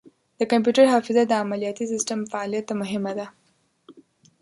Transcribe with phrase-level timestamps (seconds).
[0.39, 3.27] د کمپیوټر حافظه د عملیاتي سیسټم فعالیت ته مهمه ده.